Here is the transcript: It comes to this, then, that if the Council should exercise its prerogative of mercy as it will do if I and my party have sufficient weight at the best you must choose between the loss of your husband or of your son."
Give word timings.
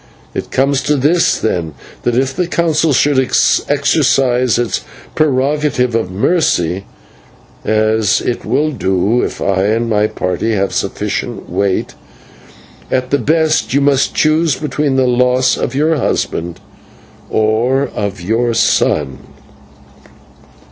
It 0.33 0.49
comes 0.49 0.81
to 0.81 0.95
this, 0.95 1.37
then, 1.37 1.75
that 2.01 2.15
if 2.17 2.35
the 2.35 2.47
Council 2.47 2.91
should 2.91 3.19
exercise 3.19 4.57
its 4.57 4.81
prerogative 5.13 5.93
of 5.93 6.09
mercy 6.09 6.85
as 7.63 8.19
it 8.19 8.43
will 8.43 8.71
do 8.71 9.21
if 9.21 9.41
I 9.43 9.65
and 9.65 9.87
my 9.87 10.07
party 10.07 10.53
have 10.53 10.73
sufficient 10.73 11.51
weight 11.51 11.93
at 12.89 13.11
the 13.11 13.19
best 13.19 13.75
you 13.75 13.81
must 13.81 14.15
choose 14.15 14.55
between 14.55 14.95
the 14.95 15.05
loss 15.05 15.55
of 15.55 15.75
your 15.75 15.95
husband 15.97 16.59
or 17.29 17.83
of 17.95 18.19
your 18.21 18.55
son." 18.55 19.19